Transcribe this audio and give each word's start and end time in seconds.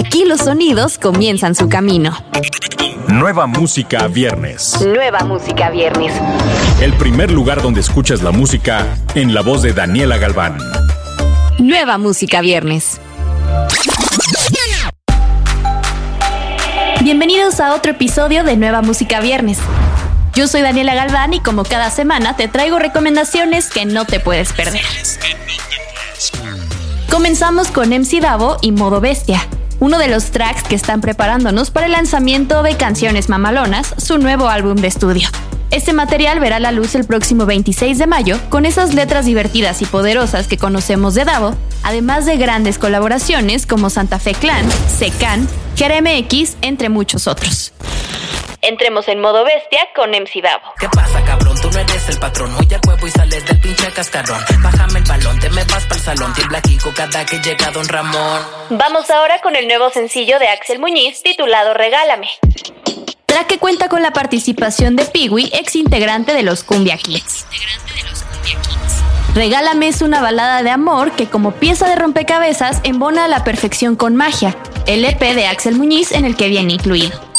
Aquí 0.00 0.24
los 0.24 0.40
sonidos 0.40 0.96
comienzan 0.96 1.54
su 1.54 1.68
camino. 1.68 2.16
Nueva 3.08 3.46
música 3.46 4.08
viernes. 4.08 4.80
Nueva 4.80 5.20
música 5.24 5.68
viernes. 5.68 6.14
El 6.80 6.94
primer 6.94 7.30
lugar 7.30 7.60
donde 7.60 7.82
escuchas 7.82 8.22
la 8.22 8.30
música 8.30 8.96
en 9.14 9.34
la 9.34 9.42
voz 9.42 9.60
de 9.60 9.74
Daniela 9.74 10.16
Galván. 10.16 10.56
Nueva 11.58 11.98
música 11.98 12.40
viernes. 12.40 12.98
Bienvenidos 17.02 17.60
a 17.60 17.74
otro 17.74 17.92
episodio 17.92 18.42
de 18.42 18.56
Nueva 18.56 18.80
Música 18.80 19.20
Viernes. 19.20 19.58
Yo 20.34 20.48
soy 20.48 20.62
Daniela 20.62 20.94
Galván 20.94 21.34
y 21.34 21.40
como 21.40 21.64
cada 21.64 21.90
semana 21.90 22.36
te 22.36 22.48
traigo 22.48 22.78
recomendaciones 22.78 23.68
que 23.68 23.84
no 23.84 24.06
te 24.06 24.18
puedes 24.18 24.54
perder. 24.54 24.80
Comenzamos 27.10 27.68
con 27.68 27.90
MC 27.90 28.20
Davo 28.22 28.56
y 28.62 28.72
Modo 28.72 29.02
Bestia, 29.02 29.46
uno 29.80 29.98
de 29.98 30.08
los 30.08 30.30
tracks 30.30 30.62
que 30.62 30.74
están 30.74 31.00
preparándonos 31.00 31.70
para 31.70 31.86
el 31.86 31.92
lanzamiento 31.92 32.62
de 32.62 32.76
Canciones 32.76 33.28
Mamalonas, 33.28 33.94
su 33.96 34.18
nuevo 34.18 34.48
álbum 34.48 34.76
de 34.76 34.88
estudio. 34.88 35.28
Este 35.70 35.92
material 35.92 36.40
verá 36.40 36.60
la 36.60 36.72
luz 36.72 36.94
el 36.94 37.06
próximo 37.06 37.46
26 37.46 37.96
de 37.98 38.06
mayo 38.06 38.38
con 38.48 38.66
esas 38.66 38.92
letras 38.92 39.24
divertidas 39.24 39.82
y 39.82 39.86
poderosas 39.86 40.48
que 40.48 40.58
conocemos 40.58 41.14
de 41.14 41.24
Davo, 41.24 41.56
además 41.82 42.26
de 42.26 42.36
grandes 42.36 42.78
colaboraciones 42.78 43.66
como 43.66 43.88
Santa 43.88 44.18
Fe 44.18 44.34
Clan, 44.34 44.68
Secan, 44.70 45.48
X, 45.78 46.56
entre 46.60 46.88
muchos 46.88 47.26
otros. 47.26 47.72
Entremos 48.62 49.08
en 49.08 49.20
modo 49.20 49.44
bestia 49.44 49.80
con 49.96 50.10
MC 50.10 50.42
Davo. 50.42 50.74
¿Qué 50.78 50.88
pasa, 50.88 51.24
cabrón? 51.24 51.56
Tú 51.62 51.70
no 51.70 51.78
eres 51.78 52.08
el 52.10 52.18
patrón. 52.18 52.54
Hoy 52.56 52.68
al 52.74 52.80
huevo 52.86 53.06
y 53.06 53.10
sales 53.10 53.39
cascarón. 53.92 54.42
Bájame 54.62 55.00
el 55.00 55.04
balón, 55.04 55.38
te 55.38 55.50
me 55.50 55.64
vas 55.64 55.84
para 55.84 55.96
el 55.96 56.00
salón. 56.00 56.32
Tiembla 56.34 56.60
Kiko 56.60 56.92
cada 56.94 57.24
que 57.24 57.38
llega 57.40 57.70
Don 57.70 57.86
Ramón. 57.88 58.40
Vamos 58.70 59.10
ahora 59.10 59.40
con 59.40 59.56
el 59.56 59.66
nuevo 59.66 59.90
sencillo 59.90 60.38
de 60.38 60.48
Axel 60.48 60.78
Muñiz 60.78 61.22
titulado 61.22 61.74
Regálame. 61.74 62.28
Track 63.26 63.46
que 63.46 63.58
cuenta 63.58 63.88
con 63.88 64.02
la 64.02 64.12
participación 64.12 64.96
de 64.96 65.04
Piwi, 65.04 65.50
ex 65.52 65.76
integrante 65.76 66.34
de 66.34 66.42
los 66.42 66.64
Cumbia 66.64 66.96
Kids. 66.96 67.46
Regálame 69.34 69.86
es 69.86 70.02
una 70.02 70.20
balada 70.20 70.64
de 70.64 70.70
amor 70.70 71.12
que 71.12 71.28
como 71.28 71.52
pieza 71.52 71.88
de 71.88 71.94
rompecabezas 71.94 72.80
embona 72.82 73.26
a 73.26 73.28
la 73.28 73.44
perfección 73.44 73.94
con 73.94 74.16
magia, 74.16 74.56
el 74.86 75.04
EP 75.04 75.20
de 75.20 75.46
Axel 75.46 75.76
Muñiz 75.76 76.10
en 76.10 76.24
el 76.24 76.34
que 76.36 76.48
viene 76.48 76.72
incluido. 76.72 77.29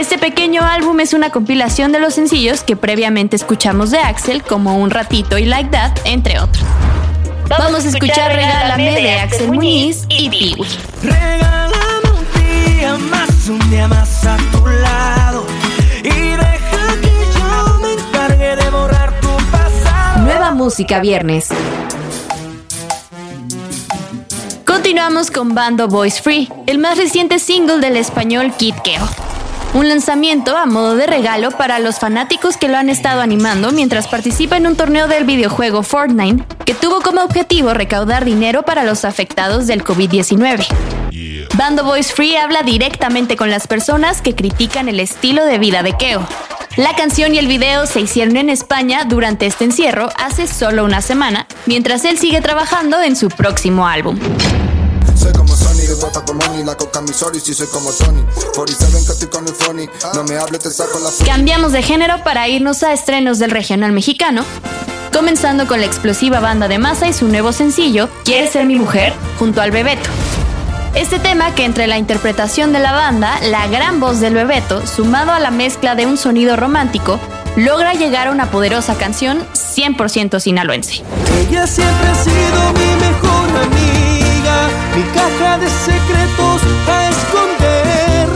Este 0.00 0.16
pequeño 0.16 0.62
álbum 0.64 0.98
es 1.00 1.12
una 1.12 1.28
compilación 1.28 1.92
de 1.92 2.00
los 2.00 2.14
sencillos 2.14 2.62
que 2.62 2.74
previamente 2.74 3.36
escuchamos 3.36 3.90
de 3.90 3.98
Axel, 3.98 4.42
como 4.42 4.78
Un 4.78 4.88
Ratito 4.88 5.36
y 5.36 5.44
Like 5.44 5.68
That, 5.72 5.92
entre 6.04 6.40
otros. 6.40 6.64
Vamos, 7.50 7.84
a 7.84 7.88
escuchar 7.88 8.34
Regálame 8.34 8.92
de 8.92 9.18
Axel 9.18 9.52
Muñiz 9.52 10.06
y 10.08 10.30
Piwi. 10.30 10.66
Regálame 11.02 12.08
un 12.14 12.40
día 12.40 12.96
más, 12.96 13.48
un 13.50 13.70
día 13.70 13.88
más 13.88 14.24
a 14.24 14.38
tu 14.50 14.66
lado. 14.66 15.44
Y 16.02 16.08
deja 16.08 17.00
que 17.02 17.12
yo 17.38 17.78
me 17.80 17.92
encargue 17.92 18.56
de 18.56 18.70
borrar 18.70 19.20
tu 19.20 19.28
pasado. 19.52 20.24
Nueva 20.24 20.52
música 20.52 21.00
viernes. 21.00 21.48
Continuamos 24.64 25.30
con 25.30 25.54
Bando 25.54 25.88
Boys 25.88 26.22
Free, 26.22 26.50
el 26.66 26.78
más 26.78 26.96
reciente 26.96 27.38
single 27.38 27.80
del 27.80 27.98
español 27.98 28.54
Kid 28.56 28.76
Keo. 28.82 29.29
Un 29.72 29.88
lanzamiento 29.88 30.56
a 30.56 30.66
modo 30.66 30.96
de 30.96 31.06
regalo 31.06 31.52
para 31.52 31.78
los 31.78 32.00
fanáticos 32.00 32.56
que 32.56 32.68
lo 32.68 32.76
han 32.76 32.88
estado 32.88 33.20
animando 33.20 33.70
mientras 33.70 34.08
participa 34.08 34.56
en 34.56 34.66
un 34.66 34.74
torneo 34.74 35.06
del 35.06 35.24
videojuego 35.24 35.84
Fortnite 35.84 36.44
que 36.64 36.74
tuvo 36.74 37.00
como 37.00 37.22
objetivo 37.22 37.72
recaudar 37.72 38.24
dinero 38.24 38.64
para 38.64 38.82
los 38.82 39.04
afectados 39.04 39.68
del 39.68 39.84
COVID-19. 39.84 40.66
Bando 41.56 41.84
Voice 41.84 42.12
Free 42.12 42.36
habla 42.36 42.62
directamente 42.64 43.36
con 43.36 43.48
las 43.48 43.68
personas 43.68 44.22
que 44.22 44.34
critican 44.34 44.88
el 44.88 44.98
estilo 44.98 45.44
de 45.44 45.58
vida 45.58 45.84
de 45.84 45.96
Keo. 45.96 46.26
La 46.76 46.94
canción 46.94 47.34
y 47.34 47.38
el 47.38 47.46
video 47.46 47.86
se 47.86 48.00
hicieron 48.00 48.36
en 48.36 48.50
España 48.50 49.04
durante 49.04 49.46
este 49.46 49.64
encierro 49.64 50.08
hace 50.16 50.48
solo 50.48 50.84
una 50.84 51.00
semana, 51.00 51.46
mientras 51.66 52.04
él 52.04 52.18
sigue 52.18 52.40
trabajando 52.40 53.00
en 53.02 53.14
su 53.14 53.28
próximo 53.28 53.86
álbum. 53.86 54.18
Soy 55.20 55.32
como 55.32 55.54
Sony, 55.54 55.86
de 55.86 55.94
bota 56.00 56.24
con 56.24 56.36
money, 56.38 56.64
la 56.64 56.74
coca 56.76 57.00
mi 57.02 57.12
sorry, 57.12 57.40
si 57.40 57.52
soy 57.52 57.66
como 57.66 57.90
Tony. 57.90 58.24
47 58.54 58.92
que 59.06 59.12
estoy 59.12 59.28
con 59.28 59.46
el 59.46 59.54
funny, 59.54 59.88
no 60.14 60.24
me 60.24 60.36
hables, 60.38 60.60
te 60.62 60.70
saco 60.70 60.98
la 60.98 61.10
Cambiamos 61.26 61.72
de 61.72 61.82
género 61.82 62.22
para 62.24 62.48
irnos 62.48 62.82
a 62.82 62.92
estrenos 62.92 63.38
del 63.38 63.50
regional 63.50 63.92
mexicano, 63.92 64.44
comenzando 65.12 65.66
con 65.66 65.80
la 65.80 65.86
explosiva 65.86 66.40
banda 66.40 66.68
de 66.68 66.78
masa 66.78 67.06
y 67.06 67.12
su 67.12 67.28
nuevo 67.28 67.52
sencillo, 67.52 68.08
¿Quieres 68.24 68.50
ser 68.52 68.64
mi 68.64 68.76
mujer? 68.76 69.12
junto 69.38 69.60
al 69.60 69.70
Bebeto. 69.70 70.08
Este 70.94 71.18
tema 71.20 71.54
que 71.54 71.64
entre 71.64 71.86
la 71.86 71.98
interpretación 71.98 72.72
de 72.72 72.80
la 72.80 72.92
banda, 72.92 73.38
la 73.42 73.66
gran 73.68 74.00
voz 74.00 74.20
del 74.20 74.34
Bebeto, 74.34 74.84
sumado 74.86 75.32
a 75.32 75.38
la 75.38 75.50
mezcla 75.50 75.94
de 75.94 76.06
un 76.06 76.16
sonido 76.16 76.56
romántico, 76.56 77.20
logra 77.56 77.92
llegar 77.94 78.28
a 78.28 78.32
una 78.32 78.50
poderosa 78.50 78.94
canción 78.96 79.46
100% 79.54 80.40
sinaloense. 80.40 81.02
Ella 81.48 81.66
siempre 81.66 82.08
ha 82.08 82.14
sido 82.16 82.72
mi 82.72 82.96
mejor 83.04 83.62
amiga, 83.66 84.09
mi 84.94 85.02
caja 85.14 85.58
de 85.58 85.68
secretos 85.68 86.62
a 86.88 87.08
esconder. 87.08 88.28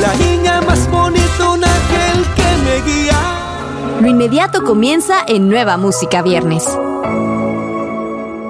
La 0.00 0.14
niña 0.14 0.60
más 0.62 0.88
bonita, 0.90 1.50
un 1.50 1.64
ángel 1.64 2.24
que 2.34 2.56
me 2.64 2.82
guía. 2.82 3.20
Lo 4.00 4.06
inmediato 4.08 4.62
comienza 4.62 5.24
en 5.26 5.48
Nueva 5.48 5.76
Música 5.76 6.22
Viernes. 6.22 6.64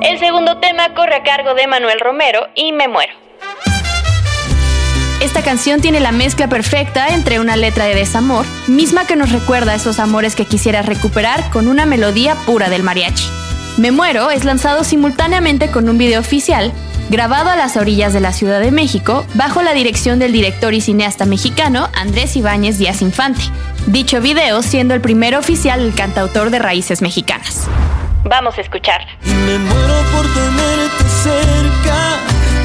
El 0.00 0.18
segundo 0.18 0.58
tema 0.58 0.94
corre 0.94 1.16
a 1.16 1.22
cargo 1.22 1.54
de 1.54 1.66
Manuel 1.66 2.00
Romero 2.00 2.48
y 2.54 2.72
Me 2.72 2.88
Muero. 2.88 3.12
Esta 5.20 5.40
canción 5.42 5.80
tiene 5.80 6.00
la 6.00 6.12
mezcla 6.12 6.48
perfecta 6.48 7.08
entre 7.08 7.40
una 7.40 7.56
letra 7.56 7.86
de 7.86 7.94
desamor, 7.94 8.44
misma 8.66 9.06
que 9.06 9.16
nos 9.16 9.32
recuerda 9.32 9.72
a 9.72 9.74
esos 9.76 9.98
amores 9.98 10.36
que 10.36 10.44
quisieras 10.44 10.84
recuperar 10.84 11.48
con 11.50 11.66
una 11.66 11.86
melodía 11.86 12.34
pura 12.44 12.68
del 12.68 12.82
mariachi. 12.82 13.24
Me 13.78 13.90
Muero 13.90 14.30
es 14.30 14.44
lanzado 14.44 14.84
simultáneamente 14.84 15.70
con 15.70 15.88
un 15.88 15.96
video 15.96 16.20
oficial, 16.20 16.72
grabado 17.14 17.48
a 17.48 17.54
las 17.54 17.76
orillas 17.76 18.12
de 18.12 18.18
la 18.18 18.32
Ciudad 18.32 18.58
de 18.58 18.72
México, 18.72 19.24
bajo 19.34 19.62
la 19.62 19.72
dirección 19.72 20.18
del 20.18 20.32
director 20.32 20.74
y 20.74 20.80
cineasta 20.80 21.26
mexicano 21.26 21.88
Andrés 21.94 22.34
Ibáñez 22.34 22.76
Díaz 22.76 23.02
Infante. 23.02 23.40
Dicho 23.86 24.20
video 24.20 24.62
siendo 24.62 24.94
el 24.94 25.00
primer 25.00 25.36
oficial 25.36 25.78
del 25.78 25.94
cantautor 25.94 26.50
de 26.50 26.58
raíces 26.58 27.02
mexicanas. 27.02 27.68
Vamos 28.24 28.58
a 28.58 28.62
escuchar. 28.62 29.06
Me 29.22 29.58
muero 29.60 29.94
por 30.12 30.26
tenerte 30.34 31.04
cerca, 31.22 32.18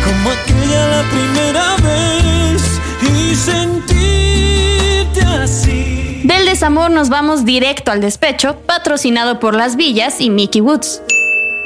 como 0.03 0.31
aquella 0.31 0.87
la 0.87 1.03
primera 1.11 1.75
vez, 1.83 2.81
y 3.03 3.35
sentirte 3.35 5.21
así. 5.43 6.21
Del 6.23 6.47
desamor 6.47 6.89
nos 6.89 7.09
vamos 7.09 7.45
directo 7.45 7.91
al 7.91 8.01
despecho, 8.01 8.55
patrocinado 8.65 9.39
por 9.39 9.53
Las 9.53 9.75
Villas 9.75 10.19
y 10.19 10.31
Mickey 10.31 10.61
Woods. 10.61 11.03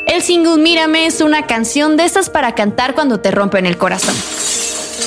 El 0.05 0.21
single 0.21 0.57
Mírame 0.57 1.05
es 1.05 1.21
una 1.21 1.47
canción 1.47 1.95
de 1.97 2.05
esas 2.05 2.29
para 2.29 2.53
cantar 2.55 2.93
cuando 2.93 3.19
te 3.19 3.31
rompen 3.31 3.65
el 3.65 3.77
corazón. 3.77 4.15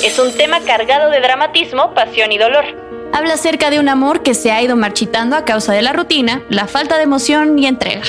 Es 0.03 0.19
un 0.19 0.33
tema 0.33 0.61
cargado 0.61 1.11
de 1.11 1.21
dramatismo, 1.21 1.93
pasión 1.95 2.33
y 2.33 2.39
dolor. 2.39 2.65
Habla 3.13 3.35
acerca 3.35 3.71
de 3.71 3.79
un 3.79 3.89
amor 3.89 4.23
que 4.23 4.35
se 4.35 4.53
ha 4.53 4.63
ido 4.63 4.75
marchitando 4.75 5.37
a 5.37 5.45
causa 5.45 5.73
de 5.73 5.83
la 5.83 5.93
rutina, 5.93 6.43
la 6.49 6.67
falta 6.67 6.97
de 6.97 7.05
emoción 7.05 7.59
y 7.59 7.67
entrega. 7.67 8.03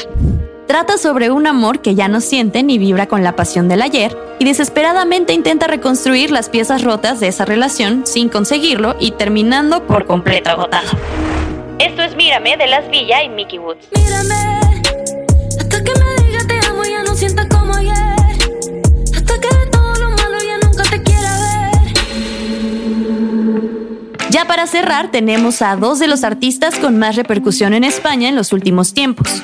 Trata 0.68 0.98
sobre 0.98 1.30
un 1.30 1.48
amor 1.48 1.81
que 1.81 1.96
ya 1.96 2.08
no 2.08 2.20
siente 2.20 2.64
ni 2.64 2.78
vibra 2.78 3.08
con 3.08 3.24
la 3.24 3.36
pasión 3.36 3.69
del 3.69 3.81
ayer 3.81 4.18
y 4.40 4.46
desesperadamente 4.46 5.34
intenta 5.34 5.68
reconstruir 5.68 6.31
las 6.31 6.50
piezas 6.50 6.84
rotas 6.84 7.19
de 7.19 7.28
esa 7.28 7.46
relación 7.46 8.06
sin 8.06 8.28
conseguirlo 8.28 8.96
y 9.00 9.12
terminando 9.12 9.84
por 9.88 10.06
completo 10.06 10.50
agotado. 10.52 10.90
Esto 11.80 12.02
es 12.02 12.16
Mírame 12.16 12.58
de 12.58 12.68
Las 12.68 12.90
Villa 12.90 13.24
y 13.24 13.30
Mickey 13.30 13.59
Woods. 13.59 13.88
Mírame, 13.96 14.66
Ya 24.38 24.45
para 24.45 24.68
cerrar 24.68 25.10
tenemos 25.10 25.63
a 25.63 25.75
dos 25.75 25.98
de 25.98 26.07
los 26.07 26.24
artistas 26.24 26.78
con 26.78 27.00
más 27.00 27.16
repercusión 27.16 27.74
en 27.74 27.84
España 27.84 28.30
en 28.30 28.36
los 28.36 28.54
últimos 28.54 28.94
tiempos, 28.94 29.42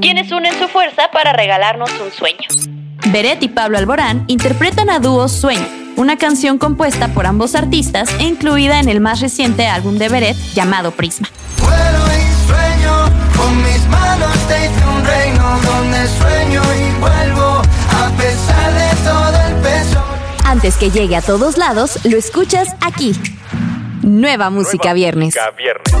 quienes 0.00 0.30
unen 0.30 0.56
su 0.56 0.68
fuerza 0.68 1.10
para 1.12 1.32
regalarnos 1.32 1.90
un 2.00 2.12
sueño. 2.12 2.46
Beret 3.08 3.42
y 3.42 3.48
Pablo 3.48 3.76
Alborán 3.76 4.22
interpretan 4.28 4.88
a 4.88 5.00
dúo 5.00 5.26
Sueño, 5.26 5.66
una 5.96 6.16
canción 6.16 6.58
compuesta 6.58 7.08
por 7.08 7.26
ambos 7.26 7.56
artistas 7.56 8.08
e 8.20 8.22
incluida 8.22 8.78
en 8.78 8.88
el 8.88 9.00
más 9.00 9.18
reciente 9.18 9.66
álbum 9.66 9.98
de 9.98 10.08
Beret 10.08 10.36
llamado 10.54 10.92
Prisma. 10.92 11.28
Vuelo 11.58 12.04
y 12.06 12.46
sueño, 12.46 13.10
con 13.36 13.56
mis 13.64 13.84
manos 13.88 14.36
te 14.46 14.64
hice 14.64 14.86
un 14.86 15.04
reino 15.04 15.58
donde 15.64 16.06
sueño 16.06 16.62
y 16.62 17.00
vuelvo 17.00 17.62
a 17.90 18.16
pesar 18.16 18.72
de 18.74 18.96
todo 19.02 19.48
el 19.48 19.54
peso. 19.56 20.04
Antes 20.44 20.76
que 20.76 20.92
llegue 20.92 21.16
a 21.16 21.22
todos 21.22 21.58
lados, 21.58 21.98
lo 22.04 22.16
escuchas 22.16 22.76
aquí. 22.80 23.12
Nueva 24.06 24.50
Música 24.50 24.92
Viernes. 24.92 25.34
Música 25.34 25.50
viernes. 25.50 25.92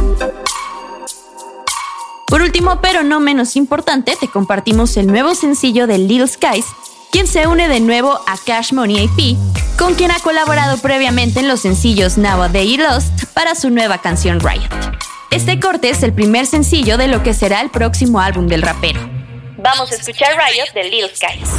Por 2.28 2.40
último, 2.40 2.80
pero 2.80 3.02
no 3.02 3.18
menos 3.18 3.56
importante, 3.56 4.16
te 4.18 4.28
compartimos 4.28 4.96
el 4.96 5.08
nuevo 5.08 5.34
sencillo 5.34 5.88
de 5.88 5.98
Lil 5.98 6.28
Skies, 6.28 6.66
quien 7.10 7.26
se 7.26 7.48
une 7.48 7.68
de 7.68 7.80
nuevo 7.80 8.12
a 8.26 8.36
Cash 8.46 8.72
Money 8.72 9.06
AP 9.06 9.36
con 9.76 9.94
quien 9.94 10.12
ha 10.12 10.20
colaborado 10.20 10.78
previamente 10.78 11.40
en 11.40 11.48
los 11.48 11.60
sencillos 11.60 12.16
Nowadays 12.16 12.70
y 12.70 12.76
Lost 12.78 13.24
para 13.34 13.56
su 13.56 13.70
nueva 13.70 13.98
canción 13.98 14.38
Riot. 14.40 14.70
Este 15.30 15.58
corte 15.58 15.90
es 15.90 16.04
el 16.04 16.12
primer 16.12 16.46
sencillo 16.46 16.98
de 16.98 17.08
lo 17.08 17.24
que 17.24 17.34
será 17.34 17.60
el 17.60 17.70
próximo 17.70 18.20
álbum 18.20 18.46
del 18.46 18.62
rapero. 18.62 19.00
Vamos 19.58 19.90
a 19.90 19.96
escuchar 19.96 20.36
Riot 20.36 20.72
de 20.74 20.84
Lil 20.84 21.10
Skies. 21.12 21.50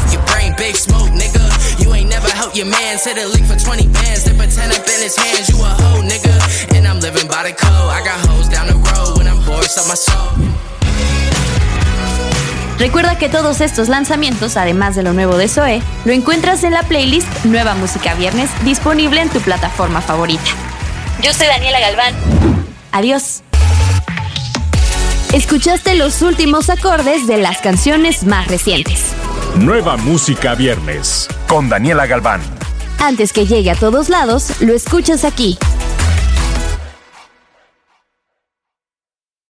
Recuerda 12.80 13.18
que 13.18 13.28
todos 13.28 13.62
estos 13.62 13.90
lanzamientos, 13.90 14.56
además 14.56 14.96
de 14.96 15.04
lo 15.04 15.14
nuevo 15.14 15.36
de 15.36 15.48
Zoe, 15.48 15.82
lo 16.06 16.12
encuentras 16.12 16.64
en 16.64 16.74
la 16.74 16.84
playlist 16.84 17.28
Nueva 17.44 17.74
Música 17.74 18.14
Viernes, 18.14 18.50
disponible 18.64 19.22
en 19.22 19.30
tu 19.30 19.40
plataforma 19.42 20.02
favorita. 20.02 20.46
Yo 21.24 21.34
soy 21.34 21.48
Daniela 21.48 21.80
Galván. 21.80 22.14
Adiós. 22.92 23.42
Escuchaste 25.34 25.96
los 25.96 26.22
últimos 26.22 26.70
acordes 26.70 27.28
de 27.28 27.38
las 27.38 27.58
canciones 27.60 28.24
más 28.24 28.48
recientes. 28.48 29.06
Nueva 29.56 29.98
Música 29.98 30.54
Viernes 30.54 31.28
con 31.48 31.70
Daniela 31.70 32.06
Galván. 32.06 32.42
Antes 33.00 33.34
que 33.34 33.46
llegue 33.46 33.72
a 33.72 33.76
todos 33.76 34.10
lados, 34.10 34.62
lo 34.62 34.74
escuchas 34.74 35.24
aquí, 35.24 35.58